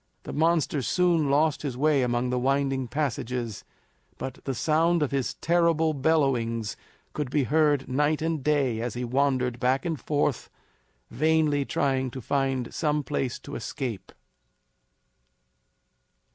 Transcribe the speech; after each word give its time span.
The 0.23 0.33
monster 0.33 0.81
soon 0.81 1.29
lost 1.29 1.61
his 1.61 1.77
way 1.77 2.01
among 2.01 2.31
the 2.31 2.39
winding 2.39 2.87
passages, 2.87 3.63
but 4.17 4.39
the 4.45 4.55
sound 4.55 5.03
of 5.03 5.11
his 5.11 5.35
terrible 5.35 5.93
bellowings 5.93 6.75
could 7.13 7.29
be 7.29 7.43
heard 7.43 7.81
day 7.81 7.85
and 8.21 8.43
night 8.43 8.81
as 8.81 8.95
he 8.95 9.05
wandered 9.05 9.59
back 9.59 9.85
and 9.85 10.01
forth 10.01 10.49
vainly 11.11 11.65
trying 11.65 12.09
to 12.09 12.19
find 12.19 12.73
some 12.73 13.03
place 13.03 13.37
to 13.41 13.53
escape. 13.55 14.11